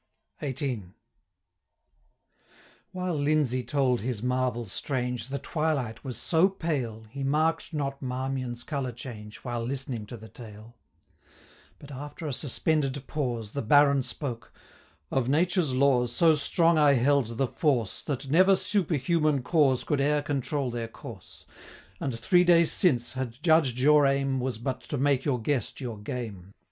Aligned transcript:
XVIII. 0.43 0.95
While 2.91 3.13
Lindesay 3.19 3.61
told 3.61 4.01
his 4.01 4.23
marvel 4.23 4.65
strange, 4.65 5.27
The 5.27 5.37
twilight 5.37 6.03
was 6.03 6.17
so 6.17 6.49
pale, 6.49 7.05
He 7.11 7.23
mark'd 7.23 7.71
not 7.71 8.01
Marmion's 8.01 8.63
colour 8.63 8.91
change, 8.93 9.37
365 9.41 9.45
While 9.45 9.63
listening 9.67 10.07
to 10.07 10.17
the 10.17 10.27
tale: 10.27 10.75
But, 11.77 11.91
after 11.91 12.25
a 12.25 12.33
suspended 12.33 13.05
pause, 13.05 13.51
The 13.51 13.61
Baron 13.61 14.01
spoke: 14.01 14.51
'Of 15.11 15.29
Nature's 15.29 15.75
laws 15.75 16.11
So 16.11 16.33
strong 16.33 16.79
I 16.79 16.93
held 16.93 17.37
the 17.37 17.45
force, 17.45 18.01
That 18.01 18.27
never 18.27 18.55
superhuman 18.55 19.43
cause 19.43 19.83
370 19.83 19.85
Could 19.85 20.01
e'er 20.01 20.21
control 20.23 20.71
their 20.71 20.87
course; 20.87 21.45
And, 21.99 22.17
three 22.17 22.43
days 22.43 22.71
since, 22.71 23.13
had 23.13 23.33
judged 23.43 23.77
your 23.77 24.07
aim 24.07 24.39
Was 24.39 24.57
but 24.57 24.81
to 24.85 24.97
make 24.97 25.25
your 25.25 25.39
guest 25.39 25.79
your 25.79 25.99
game. 25.99 26.55